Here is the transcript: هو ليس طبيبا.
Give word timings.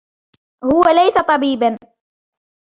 هو 0.63 0.83
ليس 0.95 1.17
طبيبا. 1.17 1.79